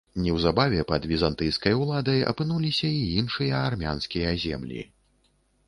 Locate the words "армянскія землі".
3.69-4.83